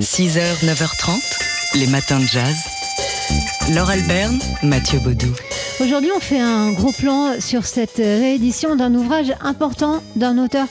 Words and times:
6h, 0.00 0.64
9h30, 0.64 1.78
les 1.78 1.86
matins 1.86 2.18
de 2.18 2.26
jazz. 2.26 2.56
Laure 3.74 3.90
Alberne, 3.90 4.38
Mathieu 4.62 4.98
Baudou. 5.00 5.32
Aujourd'hui, 5.80 6.10
on 6.14 6.20
fait 6.20 6.40
un 6.40 6.72
gros 6.72 6.92
plan 6.92 7.40
sur 7.40 7.66
cette 7.66 7.96
réédition 7.96 8.76
d'un 8.76 8.94
ouvrage 8.94 9.32
important 9.40 10.02
d'un 10.16 10.38
auteur 10.38 10.66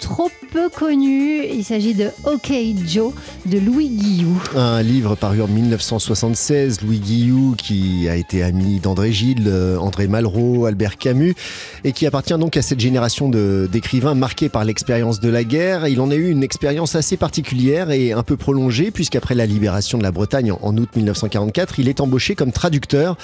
trop 0.00 0.30
peu 0.54 0.68
connu. 0.68 1.44
Il 1.52 1.64
s'agit 1.64 1.94
de 1.94 2.10
OK 2.22 2.52
Joe 2.86 3.12
de 3.44 3.58
Louis 3.58 3.88
Guillou. 3.88 4.40
Un 4.54 4.82
livre 4.82 5.16
paru 5.16 5.42
en 5.42 5.48
1976, 5.48 6.80
Louis 6.82 7.00
Guillou, 7.00 7.56
qui 7.58 8.08
a 8.08 8.14
été 8.14 8.44
ami 8.44 8.78
d'André 8.78 9.12
Gide, 9.12 9.48
euh, 9.48 9.76
André 9.78 10.06
Malraux, 10.06 10.66
Albert 10.66 10.96
Camus, 10.96 11.34
et 11.82 11.90
qui 11.90 12.06
appartient 12.06 12.38
donc 12.38 12.56
à 12.56 12.62
cette 12.62 12.78
génération 12.78 13.28
d'écrivains 13.28 14.14
marqués 14.14 14.48
par 14.48 14.64
l'expérience 14.64 15.18
de 15.18 15.28
la 15.28 15.42
guerre. 15.42 15.88
Il 15.88 16.00
en 16.00 16.08
a 16.12 16.14
eu 16.14 16.30
une 16.30 16.44
expérience 16.44 16.94
assez 16.94 17.16
particulière 17.16 17.90
et 17.90 18.12
un 18.12 18.22
peu 18.22 18.36
prolongée, 18.36 18.92
puisqu'après 18.92 19.34
la 19.34 19.46
libération 19.46 19.98
de 19.98 20.04
la 20.04 20.12
Bretagne 20.12 20.52
en 20.52 20.76
août 20.76 20.88
1944, 20.94 21.80
il 21.80 21.88
est 21.88 22.00
embauché 22.00 22.36
comme 22.36 22.52
traducteur 22.52 23.16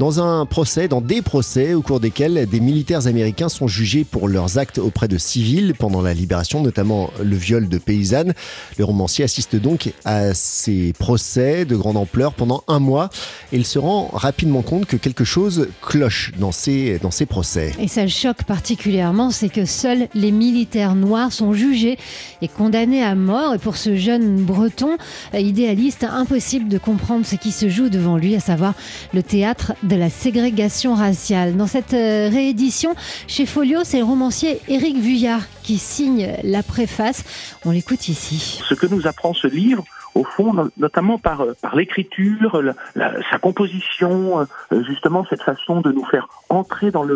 dans 0.00 0.20
un 0.20 0.46
procès, 0.46 0.88
dans 0.88 1.00
des 1.00 1.22
procès 1.22 1.74
au 1.74 1.82
cours 1.82 2.00
desquels 2.00 2.48
des 2.48 2.60
militaires 2.60 3.06
américains 3.06 3.48
sont 3.48 3.68
jugés 3.68 4.02
pour 4.02 4.26
leurs 4.26 4.58
actes 4.58 4.78
auprès 4.78 5.06
de 5.06 5.16
civils 5.16 5.74
pendant 5.78 6.02
la 6.02 6.12
libération, 6.12 6.60
notamment 6.72 7.10
le 7.22 7.36
viol 7.36 7.68
de 7.68 7.76
paysannes. 7.76 8.32
Le 8.78 8.84
romancier 8.84 9.24
assiste 9.24 9.56
donc 9.56 9.92
à 10.06 10.32
ces 10.32 10.94
procès 10.98 11.66
de 11.66 11.76
grande 11.76 11.98
ampleur 11.98 12.32
pendant 12.32 12.64
un 12.66 12.78
mois 12.78 13.10
et 13.52 13.56
il 13.56 13.66
se 13.66 13.78
rend 13.78 14.08
rapidement 14.12 14.62
compte 14.62 14.86
que 14.86 14.96
quelque 14.96 15.24
chose 15.24 15.68
cloche 15.82 16.32
dans 16.38 16.50
ces, 16.50 16.98
dans 17.00 17.10
ces 17.10 17.26
procès. 17.26 17.72
Et 17.78 17.88
ça 17.88 18.02
le 18.02 18.08
choque 18.08 18.44
particulièrement, 18.44 19.30
c'est 19.30 19.50
que 19.50 19.66
seuls 19.66 20.08
les 20.14 20.32
militaires 20.32 20.94
noirs 20.94 21.32
sont 21.32 21.52
jugés 21.52 21.98
et 22.40 22.48
condamnés 22.48 23.04
à 23.04 23.14
mort. 23.14 23.54
Et 23.54 23.58
pour 23.58 23.76
ce 23.76 23.94
jeune 23.96 24.36
breton 24.36 24.96
idéaliste, 25.34 26.04
impossible 26.04 26.68
de 26.68 26.78
comprendre 26.78 27.26
ce 27.26 27.36
qui 27.36 27.52
se 27.52 27.68
joue 27.68 27.90
devant 27.90 28.16
lui, 28.16 28.34
à 28.34 28.40
savoir 28.40 28.72
le 29.12 29.22
théâtre 29.22 29.74
de 29.82 29.96
la 29.96 30.08
ségrégation 30.08 30.94
raciale. 30.94 31.56
Dans 31.56 31.66
cette 31.66 31.92
euh, 31.92 32.30
réédition, 32.32 32.94
chez 33.26 33.44
Folio, 33.44 33.80
c'est 33.84 33.98
le 33.98 34.04
romancier 34.04 34.60
Éric 34.68 34.96
Vuillard 34.96 35.42
qui 35.62 35.78
signe 35.78 36.32
la 36.42 36.61
préface. 36.62 37.58
On 37.64 37.70
l'écoute 37.70 38.08
ici. 38.08 38.60
Ce 38.68 38.74
que 38.74 38.86
nous 38.86 39.06
apprend 39.06 39.34
ce 39.34 39.46
livre, 39.46 39.84
au 40.14 40.24
fond, 40.24 40.70
notamment 40.76 41.18
par, 41.18 41.42
euh, 41.42 41.54
l'écriture, 41.74 42.62
sa 42.94 43.38
composition, 43.38 44.40
euh, 44.40 44.82
justement 44.84 45.24
cette 45.28 45.42
façon 45.42 45.80
de 45.80 45.90
nous 45.90 46.04
faire 46.04 46.28
entrer 46.48 46.90
dans, 46.90 47.06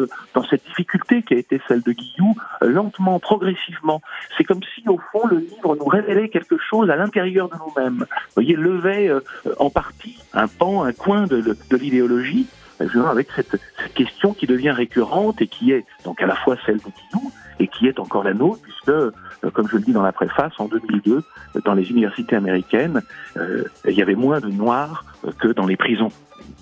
cette 0.48 0.64
difficulté 0.66 1.22
qui 1.22 1.34
a 1.34 1.38
été 1.38 1.60
celle 1.68 1.82
de 1.82 1.92
Guillou, 1.92 2.34
euh, 2.62 2.68
lentement, 2.68 3.18
progressivement. 3.18 4.00
C'est 4.36 4.44
comme 4.44 4.60
si, 4.74 4.88
au 4.88 4.98
fond, 5.12 5.26
le 5.26 5.38
livre 5.38 5.76
nous 5.76 5.84
révélait 5.84 6.28
quelque 6.28 6.56
chose 6.58 6.90
à 6.90 6.96
l'intérieur 6.96 7.48
de 7.48 7.56
nous-mêmes. 7.56 7.98
Vous 7.98 8.34
voyez, 8.34 8.54
levait 8.54 9.10
en 9.58 9.70
partie 9.70 10.18
un 10.32 10.48
pan, 10.48 10.84
un 10.84 10.92
coin 10.92 11.26
de 11.26 11.56
l'idéologie, 11.72 12.46
avec 12.80 13.28
cette, 13.34 13.56
cette, 13.78 13.94
question 13.94 14.34
qui 14.34 14.46
devient 14.46 14.70
récurrente 14.70 15.40
et 15.40 15.46
qui 15.46 15.72
est 15.72 15.84
donc 16.04 16.20
à 16.20 16.26
la 16.26 16.36
fois 16.36 16.56
celle 16.66 16.76
de 16.76 16.82
Guillou, 16.82 17.32
et 17.58 17.68
qui 17.68 17.86
est 17.86 17.98
encore 17.98 18.24
la 18.24 18.34
nôtre, 18.34 18.60
puisque, 18.62 18.88
euh, 18.88 19.10
comme 19.52 19.68
je 19.68 19.76
le 19.76 19.82
dis 19.82 19.92
dans 19.92 20.02
la 20.02 20.12
préface, 20.12 20.52
en 20.58 20.66
2002, 20.66 21.22
dans 21.64 21.74
les 21.74 21.90
universités 21.90 22.36
américaines, 22.36 23.02
euh, 23.36 23.64
il 23.86 23.94
y 23.94 24.02
avait 24.02 24.14
moins 24.14 24.40
de 24.40 24.48
noirs 24.48 25.04
euh, 25.24 25.30
que 25.38 25.48
dans 25.48 25.66
les 25.66 25.76
prisons. 25.76 26.10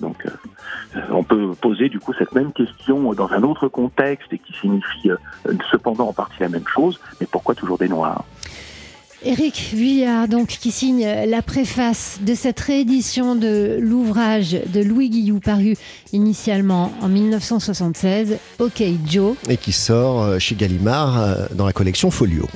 Donc, 0.00 0.24
on 1.10 1.22
peut 1.22 1.52
poser 1.60 1.88
du 1.88 2.00
coup 2.00 2.14
cette 2.14 2.34
même 2.34 2.52
question 2.52 3.12
dans 3.12 3.30
un 3.32 3.42
autre 3.42 3.68
contexte 3.68 4.32
et 4.32 4.38
qui 4.38 4.52
signifie 4.54 5.10
cependant 5.70 6.08
en 6.08 6.12
partie 6.12 6.40
la 6.40 6.48
même 6.48 6.66
chose, 6.66 7.00
mais 7.20 7.26
pourquoi 7.30 7.54
toujours 7.54 7.76
des 7.76 7.88
noirs? 7.88 8.24
Éric 9.24 9.70
Vuillard, 9.72 10.28
donc, 10.28 10.48
qui 10.48 10.70
signe 10.70 11.06
la 11.26 11.40
préface 11.40 12.18
de 12.20 12.34
cette 12.34 12.60
réédition 12.60 13.34
de 13.34 13.78
l'ouvrage 13.80 14.52
de 14.52 14.82
Louis 14.82 15.08
Guillou, 15.08 15.40
paru 15.40 15.76
initialement 16.12 16.92
en 17.00 17.08
1976, 17.08 18.36
OK 18.58 18.82
Joe. 19.06 19.34
Et 19.48 19.56
qui 19.56 19.72
sort 19.72 20.22
euh, 20.22 20.38
chez 20.38 20.54
Gallimard 20.54 21.18
euh, 21.18 21.46
dans 21.54 21.64
la 21.64 21.72
collection 21.72 22.10
Folio. 22.10 22.46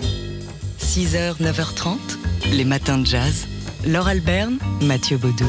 6h, 0.79 1.41
9h30, 1.41 1.97
les 2.53 2.65
matins 2.65 2.99
de 2.99 3.07
jazz. 3.07 3.47
Laure 3.87 4.09
Alberne, 4.09 4.59
Mathieu 4.83 5.17
Baudou. 5.17 5.47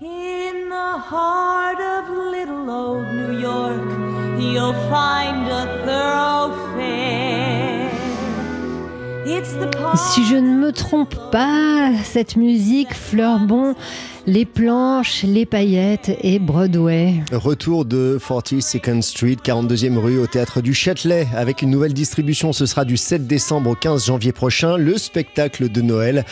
In 0.00 0.68
the 0.68 0.98
heart 1.12 1.78
of 1.78 2.10
little 2.32 2.68
old 2.68 3.06
New 3.14 3.38
York. 3.38 4.04
you'll 4.54 4.72
find 4.88 5.43
Si 9.96 10.24
je 10.24 10.34
ne 10.34 10.56
me 10.56 10.72
trompe 10.72 11.14
pas, 11.30 11.90
cette 12.02 12.36
musique 12.36 12.94
fleure 12.94 13.38
bon 13.38 13.74
les 14.26 14.44
planches, 14.44 15.22
les 15.22 15.44
paillettes 15.44 16.10
et 16.22 16.38
Broadway. 16.38 17.22
Retour 17.32 17.84
de 17.84 18.18
42nd 18.18 19.02
Street, 19.02 19.36
42e 19.42 19.98
rue 19.98 20.18
au 20.18 20.26
théâtre 20.26 20.60
du 20.62 20.72
Châtelet 20.72 21.26
avec 21.34 21.62
une 21.62 21.70
nouvelle 21.70 21.92
distribution. 21.92 22.52
Ce 22.52 22.66
sera 22.66 22.84
du 22.84 22.96
7 22.96 23.26
décembre 23.26 23.70
au 23.70 23.74
15 23.74 24.06
janvier 24.06 24.32
prochain, 24.32 24.76
le 24.76 24.96
spectacle 24.96 25.68
de 25.68 25.82
Noël 25.82 26.24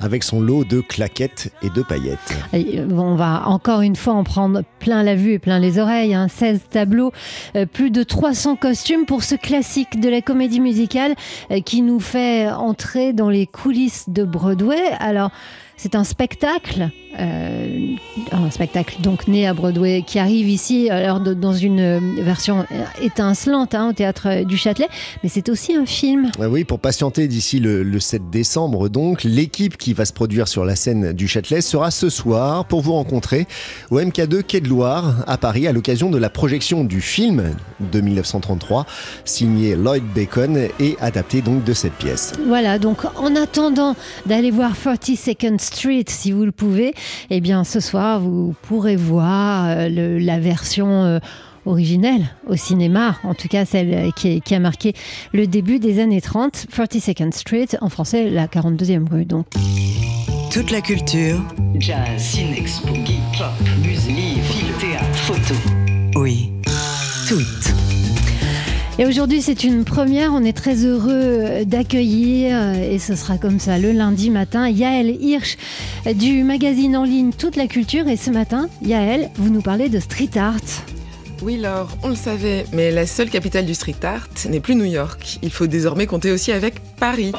avec 0.00 0.22
son 0.22 0.40
lot 0.40 0.64
de 0.64 0.80
claquettes 0.80 1.52
et 1.62 1.70
de 1.70 1.82
paillettes. 1.82 2.18
on 2.52 3.16
va 3.16 3.42
encore 3.46 3.80
une 3.80 3.96
fois 3.96 4.14
en 4.14 4.24
prendre 4.24 4.62
plein 4.78 5.02
la 5.02 5.16
vue 5.16 5.32
et 5.32 5.38
plein 5.38 5.58
les 5.58 5.78
oreilles. 5.78 6.16
16 6.28 6.56
hein. 6.56 6.68
tableaux, 6.70 7.12
euh, 7.56 7.66
plus 7.66 7.90
de 7.90 8.02
300 8.02 8.56
costumes 8.56 9.06
pour 9.06 9.22
ce 9.22 9.34
classique 9.34 10.00
de 10.00 10.08
la 10.08 10.22
comédie 10.22 10.60
musicale 10.60 11.14
euh, 11.50 11.60
qui 11.60 11.82
nous 11.82 12.00
fait 12.00 12.48
entrer 12.48 13.12
dans 13.12 13.28
les 13.28 13.46
coulisses 13.46 14.08
de 14.08 14.24
Broadway. 14.24 14.80
Alors, 15.00 15.30
c'est 15.82 15.94
un 15.94 16.04
spectacle, 16.04 16.90
euh, 17.18 17.96
un 18.32 18.50
spectacle 18.50 19.00
donc 19.00 19.26
né 19.26 19.46
à 19.46 19.54
Broadway 19.54 20.02
qui 20.06 20.18
arrive 20.18 20.48
ici 20.48 20.88
alors 20.90 21.20
dans 21.20 21.52
une 21.52 22.22
version 22.22 22.64
étincelante 23.02 23.74
hein, 23.74 23.90
au 23.90 23.92
théâtre 23.92 24.44
du 24.44 24.56
Châtelet, 24.56 24.88
mais 25.22 25.28
c'est 25.28 25.48
aussi 25.48 25.74
un 25.74 25.86
film. 25.86 26.30
Oui, 26.38 26.64
pour 26.64 26.78
patienter 26.78 27.28
d'ici 27.28 27.58
le, 27.60 27.98
7 27.98 28.30
décembre 28.30 28.88
donc, 28.88 29.24
l'équipe 29.24 29.76
qui 29.76 29.92
va 29.92 30.04
se 30.04 30.12
produire 30.12 30.48
sur 30.48 30.64
la 30.64 30.76
scène 30.76 31.12
du 31.12 31.28
Châtelet 31.28 31.60
sera 31.60 31.90
ce 31.90 32.08
soir 32.08 32.64
pour 32.64 32.80
vous 32.80 32.92
rencontrer 32.92 33.46
au 33.90 34.00
MK2 34.00 34.42
Quai 34.42 34.60
de 34.60 34.68
Loire 34.68 35.24
à 35.26 35.36
Paris 35.36 35.66
à 35.66 35.72
l'occasion 35.72 36.10
de 36.10 36.18
la 36.18 36.30
projection 36.30 36.84
du 36.84 37.00
film 37.00 37.54
de 37.92 38.00
1933 38.00 38.86
signé 39.24 39.74
Lloyd 39.74 40.04
Bacon 40.14 40.68
et 40.78 40.96
adapté 41.00 41.42
donc 41.42 41.64
de 41.64 41.72
cette 41.72 41.94
pièce. 41.94 42.32
Voilà, 42.46 42.78
donc 42.78 43.04
en 43.16 43.34
attendant 43.36 43.96
d'aller 44.26 44.50
voir 44.50 44.72
40 44.80 45.16
Seconds 45.16 45.58
Street, 45.58 46.04
si 46.08 46.32
vous 46.32 46.44
le 46.44 46.52
pouvez, 46.52 46.94
eh 47.30 47.40
bien 47.40 47.64
ce 47.64 47.80
soir, 47.80 48.20
vous 48.20 48.54
pourrez 48.62 48.96
voir 48.96 49.66
euh, 49.68 49.88
la 50.20 50.38
version 50.38 51.04
euh, 51.04 51.18
originelle 51.66 52.26
au 52.48 52.56
cinéma, 52.56 53.16
en 53.24 53.34
tout 53.34 53.48
cas 53.48 53.64
celle 53.64 54.12
qui, 54.14 54.42
a 54.54 54.58
marqué 54.58 54.94
le 55.32 55.46
début 55.46 55.78
des 55.78 56.00
années 56.00 56.20
30, 56.20 56.66
42nd 56.74 57.32
Street, 57.32 57.68
en 57.80 57.88
français 57.88 58.30
la 58.30 58.46
42e 58.46 59.08
rue. 59.10 59.24
Donc. 59.24 59.46
Toute 60.50 60.70
la 60.70 60.80
culture, 60.80 61.40
jazz, 61.78 62.20
ciné, 62.20 62.64
geek, 62.66 63.20
pop, 63.38 63.46
musique, 63.84 64.42
film, 64.42 64.72
théâtre, 64.78 65.14
photo. 65.14 65.79
Et 69.00 69.06
aujourd'hui, 69.06 69.40
c'est 69.40 69.64
une 69.64 69.86
première. 69.86 70.34
On 70.34 70.44
est 70.44 70.52
très 70.52 70.84
heureux 70.84 71.64
d'accueillir, 71.64 72.74
et 72.74 72.98
ce 72.98 73.14
sera 73.16 73.38
comme 73.38 73.58
ça 73.58 73.78
le 73.78 73.92
lundi 73.92 74.28
matin, 74.28 74.68
Yaël 74.68 75.16
Hirsch 75.22 75.56
du 76.16 76.44
magazine 76.44 76.94
en 76.94 77.04
ligne 77.04 77.32
Toute 77.32 77.56
la 77.56 77.66
Culture. 77.66 78.08
Et 78.08 78.18
ce 78.18 78.30
matin, 78.30 78.68
Yaël, 78.84 79.30
vous 79.36 79.48
nous 79.48 79.62
parlez 79.62 79.88
de 79.88 79.98
street 80.00 80.36
art. 80.36 80.60
Oui, 81.40 81.56
Laure, 81.56 81.96
on 82.02 82.10
le 82.10 82.14
savait, 82.14 82.66
mais 82.74 82.90
la 82.90 83.06
seule 83.06 83.30
capitale 83.30 83.64
du 83.64 83.72
street 83.72 83.94
art 84.02 84.28
n'est 84.50 84.60
plus 84.60 84.74
New 84.74 84.84
York. 84.84 85.38
Il 85.40 85.50
faut 85.50 85.66
désormais 85.66 86.06
compter 86.06 86.30
aussi 86.30 86.52
avec 86.52 86.82
Paris. 86.96 87.32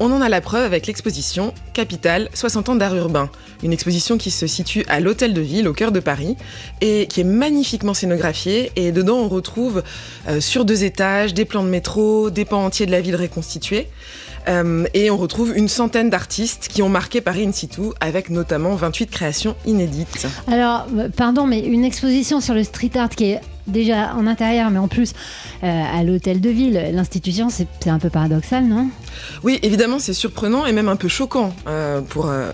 On 0.00 0.10
en 0.10 0.20
a 0.20 0.28
la 0.28 0.40
preuve 0.40 0.64
avec 0.64 0.88
l'exposition 0.88 1.54
Capitale 1.72 2.28
60 2.34 2.68
ans 2.68 2.74
d'art 2.74 2.96
urbain, 2.96 3.30
une 3.62 3.72
exposition 3.72 4.18
qui 4.18 4.32
se 4.32 4.48
situe 4.48 4.84
à 4.88 4.98
l'Hôtel 4.98 5.34
de 5.34 5.40
Ville 5.40 5.68
au 5.68 5.72
cœur 5.72 5.92
de 5.92 6.00
Paris 6.00 6.36
et 6.80 7.06
qui 7.06 7.20
est 7.20 7.24
magnifiquement 7.24 7.94
scénographiée. 7.94 8.72
Et 8.74 8.90
dedans 8.90 9.18
on 9.18 9.28
retrouve 9.28 9.84
euh, 10.26 10.40
sur 10.40 10.64
deux 10.64 10.82
étages 10.82 11.32
des 11.32 11.44
plans 11.44 11.62
de 11.62 11.68
métro, 11.68 12.30
des 12.30 12.44
pans 12.44 12.64
entiers 12.64 12.86
de 12.86 12.90
la 12.90 13.00
ville 13.00 13.14
reconstitués 13.14 13.86
euh, 14.48 14.84
et 14.94 15.10
on 15.10 15.16
retrouve 15.16 15.56
une 15.56 15.68
centaine 15.68 16.10
d'artistes 16.10 16.68
qui 16.68 16.82
ont 16.82 16.88
marqué 16.88 17.20
Paris 17.20 17.46
in 17.46 17.52
situ 17.52 17.82
avec 18.00 18.30
notamment 18.30 18.74
28 18.74 19.06
créations 19.06 19.56
inédites. 19.66 20.26
Alors, 20.46 20.86
euh, 20.96 21.08
pardon, 21.14 21.46
mais 21.46 21.60
une 21.60 21.84
exposition 21.84 22.40
sur 22.40 22.54
le 22.54 22.64
street 22.64 22.92
art 22.96 23.10
qui 23.10 23.32
est 23.32 23.40
déjà 23.66 24.14
en 24.14 24.26
intérieur, 24.26 24.70
mais 24.70 24.78
en 24.78 24.88
plus 24.88 25.12
euh, 25.62 25.66
à 25.66 26.02
l'hôtel 26.02 26.40
de 26.40 26.50
ville. 26.50 26.90
L'institution, 26.92 27.48
c'est 27.48 27.88
un 27.88 27.98
peu 27.98 28.10
paradoxal, 28.10 28.64
non? 28.64 28.88
Oui, 29.42 29.58
évidemment, 29.62 29.98
c'est 29.98 30.12
surprenant 30.12 30.66
et 30.66 30.72
même 30.72 30.88
un 30.88 30.96
peu 30.96 31.08
choquant 31.08 31.54
euh, 31.66 32.00
pour. 32.00 32.28
Euh, 32.28 32.50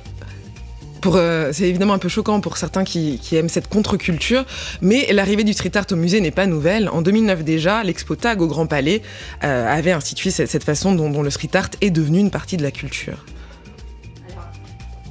c'est 1.53 1.69
évidemment 1.69 1.95
un 1.95 1.99
peu 1.99 2.09
choquant 2.09 2.41
pour 2.41 2.57
certains 2.57 2.85
qui, 2.85 3.19
aiment 3.33 3.49
cette 3.49 3.69
contre-culture, 3.69 4.45
mais 4.81 5.13
l'arrivée 5.13 5.45
du 5.45 5.53
street 5.53 5.77
art 5.77 5.87
au 5.91 5.97
musée 5.97 6.21
n'est 6.21 6.31
pas 6.31 6.47
nouvelle. 6.47 6.89
En 6.89 7.03
2009 7.03 7.45
déjà, 7.45 7.83
l'Expo 7.83 8.17
Tag 8.17 8.41
au 8.43 8.47
Grand 8.47 8.67
Palais 8.67 9.03
avait 9.41 9.93
institué 9.93 10.31
cette, 10.31 10.65
façon 10.65 10.95
dont 10.95 11.23
le 11.23 11.31
street 11.31 11.51
art 11.55 11.71
est 11.81 11.91
devenu 11.91 12.19
une 12.19 12.31
partie 12.31 12.57
de 12.57 12.63
la 12.63 12.71
culture. 12.71 13.25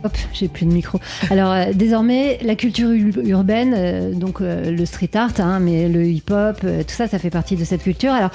Hop, 0.06 0.18
j'ai 0.32 0.48
plus 0.48 0.66
de 0.66 0.72
micro. 0.72 1.00
Alors 1.30 1.52
euh, 1.52 1.74
désormais, 1.74 2.40
la 2.42 2.56
culture 2.56 2.90
urbaine, 2.92 3.74
euh, 3.76 4.14
donc 4.14 4.40
euh, 4.40 4.72
le 4.72 4.86
street 4.86 5.10
art, 5.14 5.34
hein, 5.40 5.60
mais 5.60 5.90
le 5.90 6.06
hip-hop, 6.06 6.62
tout 6.62 6.96
ça, 6.96 7.08
ça 7.08 7.20
fait 7.20 7.30
partie 7.30 7.58
de 7.58 7.66
cette 7.66 7.84
culture. 7.84 8.14
Alors 8.14 8.32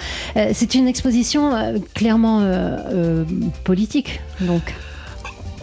c'est 0.53 0.75
une 0.75 0.87
exposition 0.87 1.53
clairement 1.95 2.43
politique, 3.65 4.21
donc 4.41 4.75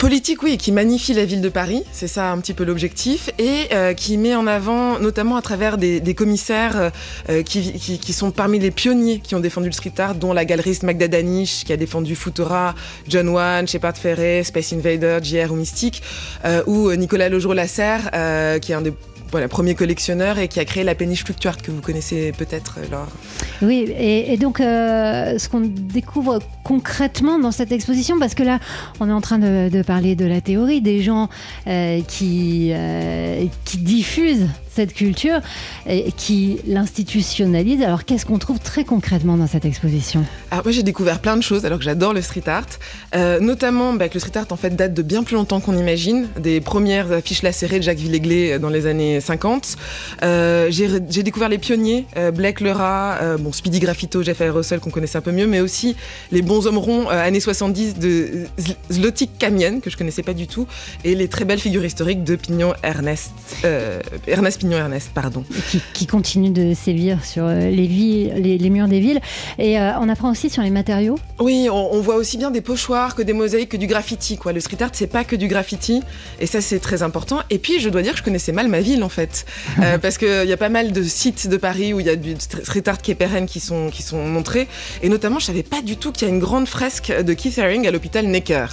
politique, 0.01 0.41
oui, 0.41 0.57
qui 0.57 0.71
magnifie 0.71 1.13
la 1.13 1.25
ville 1.25 1.41
de 1.41 1.49
Paris, 1.49 1.83
c'est 1.91 2.07
ça 2.07 2.31
un 2.31 2.39
petit 2.39 2.55
peu 2.55 2.63
l'objectif, 2.63 3.29
et 3.37 3.67
euh, 3.71 3.93
qui 3.93 4.17
met 4.17 4.33
en 4.33 4.47
avant, 4.47 4.97
notamment 4.97 5.35
à 5.35 5.43
travers 5.43 5.77
des, 5.77 6.15
commissaires 6.15 6.91
euh, 7.29 7.43
qui, 7.43 8.11
sont 8.11 8.31
parmi 8.31 8.57
les 8.57 8.71
pionniers 8.71 9.19
qui 9.19 9.35
ont 9.35 9.39
défendu 9.39 9.67
le 9.67 9.73
street 9.73 9.93
art, 9.99 10.15
dont 10.15 10.33
la 10.33 10.43
galeriste 10.43 10.81
Magda 10.81 11.07
Danish, 11.07 11.65
qui 11.65 11.71
a 11.71 11.77
défendu 11.77 12.15
Futura, 12.15 12.73
John 13.07 13.29
Wan, 13.29 13.67
Shepard 13.67 13.95
Ferret, 13.95 14.43
Space 14.43 14.73
Invader, 14.73 15.19
JR 15.21 15.51
ou 15.51 15.55
Mystique, 15.55 16.01
euh, 16.45 16.63
ou 16.65 16.91
Nicolas 16.93 17.29
Lejour-Lasserre, 17.29 18.09
qui 18.59 18.71
est 18.71 18.75
un 18.75 18.81
des 18.81 18.93
voilà, 19.31 19.47
premier 19.47 19.75
collectionneur 19.75 20.37
et 20.39 20.47
qui 20.47 20.59
a 20.59 20.65
créé 20.65 20.83
la 20.83 20.93
péniche 20.93 21.23
fluctuante 21.23 21.61
que 21.61 21.71
vous 21.71 21.81
connaissez 21.81 22.33
peut-être, 22.33 22.79
euh. 22.79 23.05
Oui, 23.61 23.93
et, 23.97 24.37
donc 24.37 24.59
euh, 24.59 25.37
ce 25.37 25.47
qu'on 25.47 25.61
découvre 25.61 26.39
concrètement 26.71 27.37
dans 27.37 27.51
cette 27.51 27.73
exposition, 27.73 28.17
parce 28.17 28.33
que 28.33 28.43
là, 28.43 28.59
on 29.01 29.09
est 29.09 29.11
en 29.11 29.19
train 29.19 29.39
de, 29.39 29.81
parler 29.81 30.15
de 30.15 30.25
la 30.25 30.39
théorie, 30.39 30.79
des 30.79 31.01
gens 31.01 31.27
euh, 31.67 31.99
qui, 32.07 32.71
qui 33.65 33.77
diffusent 33.77 34.47
cette 34.73 34.93
culture 34.93 35.41
et 35.85 36.11
qui 36.11 36.59
l'institutionnalise. 36.65 37.81
Alors 37.81 38.05
qu'est-ce 38.05 38.25
qu'on 38.25 38.37
trouve 38.37 38.59
très 38.59 38.85
concrètement 38.85 39.37
dans 39.37 39.47
cette 39.47 39.65
exposition? 39.65 40.23
Alors 40.49 40.63
moi 40.63 40.71
j'ai 40.71 40.83
découvert 40.83 41.19
plein 41.19 41.35
de 41.35 41.43
choses 41.43 41.65
alors 41.65 41.77
que 41.77 41.83
j'adore 41.83 42.13
le 42.13 42.21
street 42.21 42.47
art, 42.47 42.65
euh, 43.15 43.39
notamment 43.39 43.93
bah, 43.93 44.07
que 44.07 44.13
le 44.13 44.19
street 44.21 44.37
art 44.37 44.45
en 44.51 44.55
fait 44.55 44.75
date 44.75 44.93
de 44.93 45.01
bien 45.01 45.23
plus 45.23 45.35
longtemps 45.35 45.59
qu'on 45.59 45.77
imagine, 45.77 46.27
des 46.39 46.61
premières 46.61 47.11
affiches 47.11 47.43
lacérées 47.43 47.79
de 47.79 47.83
Jacques 47.83 47.97
Villeglé 47.97 48.53
euh, 48.53 48.59
dans 48.59 48.69
les 48.69 48.85
années 48.85 49.19
50. 49.19 49.75
Euh, 50.23 50.67
j'ai 50.71 51.23
découvert 51.23 51.49
les 51.49 51.57
pionniers, 51.57 52.05
euh, 52.15 52.31
Blake 52.31 52.61
Lerat, 52.61 53.37
bon 53.39 53.51
Speedy 53.51 53.79
Graffito, 53.79 54.23
Jeff 54.23 54.41
Russell 54.41 54.79
qu'on 54.79 54.89
connaissait 54.89 55.17
un 55.17 55.21
peu 55.21 55.31
mieux, 55.31 55.47
mais 55.47 55.59
aussi 55.59 55.95
les 56.31 56.41
bons 56.41 56.60
hommes 56.67 56.77
ronds 56.77 57.09
années 57.09 57.39
70 57.39 57.95
de 57.99 58.45
Zlotik 58.91 59.37
Kamien 59.37 59.79
que 59.79 59.89
je 59.89 59.97
connaissais 59.97 60.23
pas 60.23 60.33
du 60.33 60.47
tout 60.47 60.67
et 61.03 61.15
les 61.15 61.27
très 61.27 61.45
belles 61.45 61.59
figures 61.59 61.85
historiques 61.85 62.23
de 62.23 62.35
Pignon 62.35 62.73
Ernest. 62.83 63.31
Ernest 64.27 64.59
Pignon 64.59 64.77
Ernest, 64.77 65.11
pardon. 65.13 65.43
Qui, 65.93 66.07
continue 66.07 66.49
de 66.49 66.73
sévir 66.73 67.23
sur 67.23 67.45
euh, 67.45 67.69
les, 67.69 67.87
villes, 67.87 68.33
les, 68.35 68.69
murs 68.69 68.87
des 68.87 68.99
villes. 68.99 69.21
Et 69.57 69.79
euh, 69.79 69.91
on 69.99 70.09
apprend 70.09 70.31
aussi 70.31 70.49
sur 70.49 70.63
les 70.63 70.69
matériaux. 70.69 71.17
Oui, 71.39 71.69
on, 71.71 72.01
voit 72.01 72.15
aussi 72.15 72.37
bien 72.37 72.51
des 72.51 72.61
pochoirs 72.61 73.15
que 73.15 73.21
des 73.21 73.33
mosaïques, 73.33 73.69
que 73.69 73.77
du 73.77 73.87
graffiti. 73.87 74.37
Quoi. 74.37 74.53
Le 74.53 74.59
street 74.59 74.81
art, 74.81 74.89
c'est 74.93 75.07
pas 75.07 75.23
que 75.23 75.35
du 75.35 75.47
graffiti. 75.47 76.01
Et 76.39 76.47
ça, 76.47 76.61
c'est 76.61 76.79
très 76.79 77.03
important. 77.03 77.39
Et 77.49 77.59
puis, 77.59 77.79
je 77.79 77.89
dois 77.89 78.01
dire 78.01 78.13
que 78.13 78.19
je 78.19 78.23
connaissais 78.23 78.51
mal 78.51 78.67
ma 78.67 78.81
ville, 78.81 79.03
en 79.03 79.09
fait. 79.09 79.45
Euh, 79.81 79.97
parce 79.97 80.17
qu'il 80.17 80.47
y 80.47 80.53
a 80.53 80.57
pas 80.57 80.69
mal 80.69 80.91
de 80.91 81.01
sites 81.01 81.47
de 81.47 81.57
Paris 81.57 81.93
où 81.93 81.99
il 81.99 82.05
y 82.05 82.09
a 82.09 82.15
du 82.15 82.35
street 82.37 82.83
art 82.87 83.01
qui 83.01 83.09
est 83.09 83.15
pérenne 83.15 83.47
qui 83.47 83.59
sont, 83.59 83.89
qui 83.89 84.03
sont 84.03 84.27
montrés. 84.27 84.67
Et 85.01 85.09
notamment, 85.09 85.39
je 85.39 85.45
savais 85.45 85.63
pas 85.63 85.81
du 85.81 85.97
tout 85.97 86.11
qu'il 86.11 86.27
y 86.27 86.31
a 86.31 86.33
une 86.33 86.39
grande 86.39 86.50
fresque 86.65 87.11
de 87.11 87.33
Keith 87.33 87.57
Haring 87.57 87.87
à 87.87 87.91
l'hôpital 87.91 88.25
Necker 88.27 88.65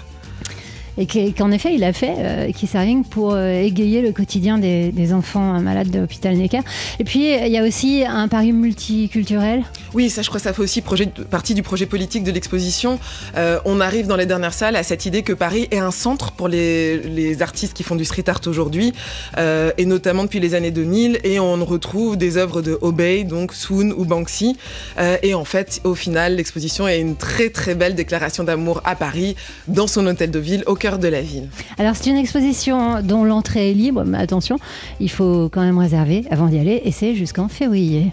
et 0.98 1.32
qu'en 1.32 1.50
effet 1.50 1.74
il 1.74 1.84
a 1.84 1.92
fait, 1.92 2.14
euh, 2.18 2.52
qui 2.52 2.68
rien 2.74 3.02
pour 3.02 3.32
euh, 3.32 3.62
égayer 3.62 4.02
le 4.02 4.12
quotidien 4.12 4.58
des, 4.58 5.12
enfants 5.12 5.58
malades 5.60 5.90
de 5.90 6.00
l'hôpital 6.00 6.36
Necker. 6.36 6.60
Et 6.98 7.04
puis 7.04 7.32
il 7.32 7.48
y 7.48 7.56
a 7.56 7.64
aussi 7.64 8.04
un 8.06 8.28
pari 8.28 8.52
multiculturel. 8.52 9.62
Oui, 9.94 10.10
ça 10.10 10.20
je 10.22 10.28
crois 10.28 10.40
ça 10.40 10.52
fait 10.52 10.60
aussi 10.60 10.82
partie 11.30 11.54
du 11.54 11.62
projet 11.62 11.86
politique 11.86 12.24
de 12.24 12.30
l'exposition. 12.30 12.98
Euh, 13.36 13.58
on 13.64 13.80
arrive 13.80 14.06
dans 14.06 14.16
les 14.16 14.26
dernières 14.26 14.54
salles 14.54 14.76
à 14.76 14.82
cette 14.82 15.06
idée 15.06 15.22
que 15.22 15.32
Paris 15.32 15.68
est 15.70 15.78
un 15.78 15.90
centre 15.90 16.32
pour 16.32 16.48
les, 16.48 17.36
artistes 17.40 17.74
qui 17.74 17.82
font 17.82 17.94
du 17.94 18.04
street 18.04 18.24
art 18.28 18.40
aujourd'hui, 18.46 18.92
euh, 19.36 19.70
et 19.76 19.84
notamment 19.84 20.24
depuis 20.24 20.40
les 20.40 20.54
années 20.54 20.70
2000, 20.70 21.20
et 21.24 21.38
on 21.38 21.64
retrouve 21.64 22.16
des 22.16 22.36
œuvres 22.36 22.62
de 22.62 22.78
Obey, 22.80 23.24
donc 23.24 23.52
Soon 23.54 23.92
ou 23.96 24.04
Banksy. 24.04 24.56
Euh, 24.98 25.16
et 25.22 25.34
en 25.34 25.44
fait, 25.44 25.80
au 25.84 25.94
final, 25.94 26.36
l'exposition 26.36 26.88
est 26.88 27.00
une 27.00 27.16
très 27.16 27.50
très 27.50 27.74
belle 27.74 27.94
déclaration 27.94 28.44
d'amour 28.44 28.80
à 28.84 28.96
Paris, 28.96 29.36
dans 29.68 29.86
son 29.86 30.06
hôtel 30.06 30.30
de 30.30 30.38
ville, 30.38 30.64
au 30.66 30.74
cœur 30.74 30.87
de 30.96 31.08
la 31.08 31.20
ville. 31.20 31.50
Alors 31.76 31.94
c'est 31.94 32.08
une 32.08 32.16
exposition 32.16 33.02
dont 33.02 33.24
l'entrée 33.24 33.70
est 33.70 33.74
libre, 33.74 34.04
mais 34.06 34.16
attention, 34.16 34.56
il 35.00 35.10
faut 35.10 35.50
quand 35.52 35.60
même 35.60 35.76
réserver 35.76 36.24
avant 36.30 36.46
d'y 36.46 36.58
aller 36.58 36.80
et 36.84 36.92
c'est 36.92 37.14
jusqu'en 37.14 37.48
février. 37.48 38.12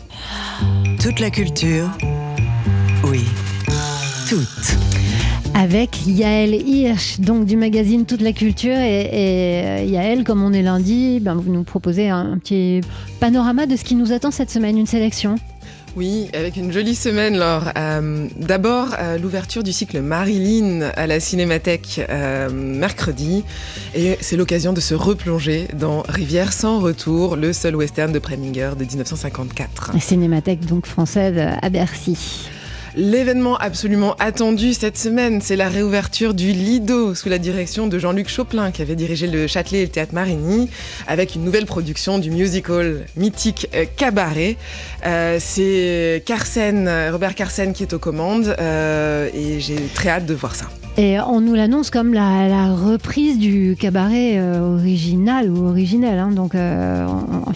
Toute 1.00 1.22
la 1.22 1.30
culture, 1.30 1.90
oui, 3.06 3.24
toute 4.28 4.76
avec 5.58 6.06
Yael 6.06 6.54
Hirsch, 6.54 7.22
donc 7.22 7.46
du 7.46 7.56
magazine 7.56 8.06
Toute 8.06 8.20
la 8.20 8.34
Culture. 8.34 8.76
Et, 8.76 9.10
euh, 9.14 9.86
Yael, 9.88 10.26
comme 10.26 10.44
on 10.44 10.52
est 10.52 10.62
lundi, 10.62 11.20
ben, 11.22 11.34
vous 11.36 11.52
nous 11.52 11.64
proposez 11.64 12.10
un 12.10 12.38
petit 12.38 12.82
panorama 13.22 13.66
de 13.66 13.78
ce 13.78 13.86
qui 13.86 13.96
nous 13.96 14.12
attend 14.12 14.32
cette 14.32 14.52
semaine, 14.52 14.78
une 14.78 14.86
sélection. 14.86 15.36
Oui, 15.96 16.30
avec 16.34 16.58
une 16.58 16.74
jolie 16.74 16.94
semaine, 16.94 17.38
Laure. 17.38 17.72
Euh, 17.78 18.28
d'abord, 18.36 18.96
euh, 19.00 19.18
l'ouverture 19.18 19.64
du 19.64 19.72
cycle 19.72 20.02
Marilyn 20.02 20.92
à 20.94 21.08
la 21.08 21.22
Cinémathèque 21.22 22.02
euh, 22.10 22.50
mercredi. 22.50 23.46
Et 23.96 24.18
c'est 24.20 24.36
l'occasion 24.36 24.74
de 24.74 24.82
se 24.82 24.94
replonger 24.94 25.70
dans 25.74 26.04
Rivière 26.10 26.52
sans 26.52 26.82
retour, 26.82 27.38
le 27.38 27.54
seul 27.54 27.78
western 27.78 28.12
de 28.12 28.20
Preminger 28.20 28.72
de 28.78 28.84
1954. 28.84 29.92
La 29.94 30.00
Cinémathèque 30.02 30.66
donc 30.66 30.86
française 30.86 31.38
à 31.62 31.70
Bercy. 31.70 32.50
L'événement 32.98 33.58
absolument 33.58 34.16
attendu 34.20 34.74
cette 34.74 34.98
semaine, 34.98 35.42
c'est 35.42 35.58
la 35.58 35.68
réouverture 35.68 36.34
du 36.34 36.54
Lido 36.54 37.14
sous 37.14 37.28
la 37.28 37.40
direction 37.40 37.88
de 37.88 38.00
Jean-Luc 38.00 38.30
Choplin 38.30 38.72
qui 38.72 38.82
avait 38.82 38.96
dirigé 38.96 39.28
le 39.28 39.48
Châtelet 39.48 39.80
et 39.80 39.86
le 39.86 39.92
Théâtre 39.92 40.14
Marigny 40.14 40.70
avec 41.06 41.36
une 41.36 41.44
nouvelle 41.44 41.66
production 41.66 42.20
du 42.20 42.32
musical 42.32 43.06
mythique 43.18 43.68
euh, 43.76 43.84
Cabaret. 43.98 44.56
Euh, 45.06 45.40
c'est 45.42 46.24
Robert 47.12 47.36
Carsen 47.36 47.74
qui 47.74 47.84
est 47.84 47.94
aux 47.94 48.00
commandes 48.00 48.56
euh, 48.60 49.30
et 49.34 49.60
j'ai 49.60 49.76
très 49.94 50.08
hâte 50.08 50.26
de 50.26 50.34
voir 50.34 50.56
ça. 50.56 50.68
Et 50.98 51.20
on 51.20 51.42
nous 51.42 51.56
l'annonce 51.56 51.90
comme 51.90 52.14
la, 52.14 52.74
reprise 52.74 53.38
du 53.38 53.76
cabaret 53.78 54.40
original 54.40 55.50
ou 55.50 55.68
originel. 55.68 56.18
Hein. 56.18 56.32
Donc, 56.32 56.54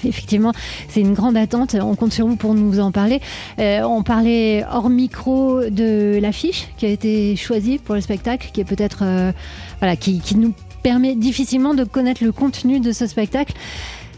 effectivement, 0.03 0.51
c'est 0.89 0.99
une 0.99 1.13
grande 1.13 1.37
attente. 1.37 1.73
On 1.79 1.95
compte 1.95 2.11
sur 2.11 2.27
vous 2.27 2.35
pour 2.35 2.53
nous 2.53 2.81
en 2.81 2.91
parler. 2.91 3.21
on 3.57 4.03
parlait 4.03 4.65
hors 4.69 4.89
micro 4.89 5.28
de 5.69 6.19
l'affiche 6.21 6.67
qui 6.77 6.85
a 6.85 6.89
été 6.89 7.35
choisie 7.35 7.77
pour 7.77 7.95
le 7.95 8.01
spectacle, 8.01 8.49
qui 8.53 8.61
est 8.61 8.65
peut-être 8.65 8.99
euh, 9.03 9.31
voilà, 9.79 9.95
qui, 9.95 10.21
nous 10.35 10.53
permet 10.83 11.15
difficilement 11.15 11.73
de 11.73 11.83
connaître 11.83 12.23
le 12.23 12.31
contenu 12.31 12.79
de 12.79 12.91
ce 12.91 13.07
spectacle. 13.07 13.53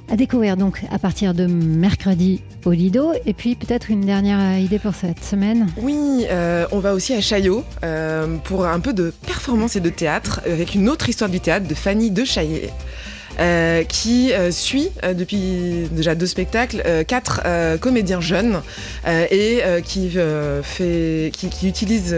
À 0.09 0.17
découvrir 0.17 0.57
donc 0.57 0.83
à 0.91 0.99
partir 0.99 1.33
de 1.33 1.45
mercredi 1.45 2.41
au 2.65 2.71
Lido. 2.71 3.13
Et 3.25 3.33
puis 3.33 3.55
peut-être 3.55 3.89
une 3.89 4.01
dernière 4.01 4.59
idée 4.59 4.77
pour 4.77 4.93
cette 4.93 5.23
semaine. 5.23 5.67
Oui, 5.77 6.25
euh, 6.29 6.65
on 6.73 6.79
va 6.79 6.93
aussi 6.93 7.13
à 7.13 7.21
Chaillot 7.21 7.63
euh, 7.85 8.35
pour 8.43 8.65
un 8.65 8.81
peu 8.81 8.91
de 8.91 9.13
performance 9.25 9.77
et 9.77 9.79
de 9.79 9.89
théâtre 9.89 10.41
avec 10.45 10.75
une 10.75 10.89
autre 10.89 11.07
histoire 11.07 11.29
du 11.29 11.39
théâtre 11.39 11.65
de 11.65 11.73
Fanny 11.73 12.11
de 12.11 12.25
Chaillet. 12.25 12.71
Euh, 13.39 13.83
qui 13.83 14.33
euh, 14.33 14.51
suit 14.51 14.89
euh, 15.03 15.13
depuis 15.13 15.87
déjà 15.91 16.15
deux 16.15 16.25
spectacles 16.25 16.83
quatre 17.07 17.41
comédiens 17.79 18.21
jeunes 18.21 18.61
et 19.07 19.61
qui, 19.83 20.11
fait, 20.63 21.31
qui, 21.33 21.49
qui 21.49 21.67
utilise 21.67 22.15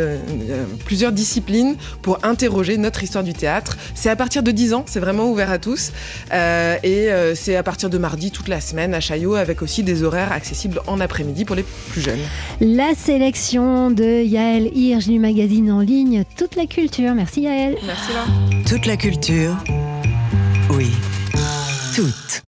plusieurs 0.85 1.11
disciplines 1.11 1.75
pour 2.01 2.19
interroger 2.23 2.77
notre 2.77 3.03
histoire 3.03 3.23
du 3.23 3.33
théâtre. 3.33 3.77
C'est 3.95 4.09
à 4.09 4.15
partir 4.15 4.43
de 4.43 4.51
10 4.51 4.73
ans, 4.73 4.83
c'est 4.87 4.99
vraiment 4.99 5.29
ouvert 5.29 5.51
à 5.51 5.57
tous 5.57 5.91
et 6.31 7.09
c'est 7.35 7.55
à 7.55 7.63
partir 7.63 7.89
de 7.89 7.97
mardi 7.97 8.31
toute 8.31 8.47
la 8.47 8.61
semaine 8.61 8.93
à 8.93 8.99
Chaillot 8.99 9.35
avec 9.35 9.61
aussi 9.61 9.83
des 9.83 10.03
horaires 10.03 10.31
accessibles 10.31 10.81
en 10.87 10.99
après-midi 10.99 11.45
pour 11.45 11.55
les 11.55 11.63
plus 11.63 12.01
jeunes. 12.01 12.19
La 12.59 12.93
sélection 12.95 13.91
de 13.91 14.23
Yael 14.23 14.75
Hirsch 14.75 15.07
du 15.07 15.19
magazine 15.19 15.71
en 15.71 15.79
ligne 15.79 16.23
Toute 16.37 16.55
la 16.55 16.65
culture. 16.65 17.13
Merci 17.13 17.41
Yael. 17.41 17.77
Merci 17.85 18.13
là. 18.13 18.25
Toute 18.67 18.85
la 18.85 18.97
culture. 18.97 19.55
Toutes. 21.93 22.41